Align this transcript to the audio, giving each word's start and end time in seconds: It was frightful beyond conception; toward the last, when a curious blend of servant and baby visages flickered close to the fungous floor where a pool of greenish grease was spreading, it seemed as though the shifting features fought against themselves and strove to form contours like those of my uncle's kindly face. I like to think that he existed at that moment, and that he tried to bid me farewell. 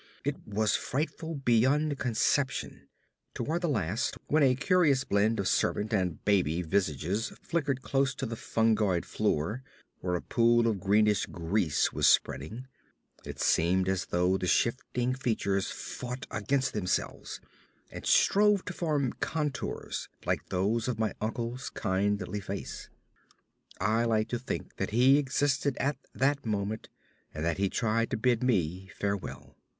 It 0.23 0.35
was 0.47 0.75
frightful 0.75 1.35
beyond 1.35 1.99
conception; 1.99 2.87
toward 3.35 3.61
the 3.61 3.69
last, 3.69 4.17
when 4.25 4.41
a 4.41 4.55
curious 4.55 5.03
blend 5.03 5.39
of 5.39 5.47
servant 5.47 5.93
and 5.93 6.25
baby 6.25 6.63
visages 6.63 7.29
flickered 7.43 7.83
close 7.83 8.15
to 8.15 8.25
the 8.25 8.35
fungous 8.35 9.05
floor 9.05 9.61
where 9.99 10.15
a 10.15 10.21
pool 10.23 10.65
of 10.67 10.79
greenish 10.79 11.27
grease 11.27 11.93
was 11.93 12.07
spreading, 12.07 12.65
it 13.25 13.39
seemed 13.39 13.87
as 13.87 14.07
though 14.07 14.39
the 14.39 14.47
shifting 14.47 15.13
features 15.13 15.69
fought 15.69 16.25
against 16.31 16.73
themselves 16.73 17.39
and 17.91 18.07
strove 18.07 18.65
to 18.65 18.73
form 18.73 19.13
contours 19.13 20.09
like 20.25 20.49
those 20.49 20.87
of 20.87 20.97
my 20.97 21.13
uncle's 21.21 21.69
kindly 21.69 22.39
face. 22.39 22.89
I 23.79 24.05
like 24.05 24.29
to 24.29 24.39
think 24.39 24.77
that 24.77 24.89
he 24.89 25.19
existed 25.19 25.77
at 25.77 25.97
that 26.15 26.43
moment, 26.43 26.89
and 27.35 27.45
that 27.45 27.59
he 27.59 27.69
tried 27.69 28.09
to 28.09 28.17
bid 28.17 28.41
me 28.41 28.89
farewell. 28.97 29.55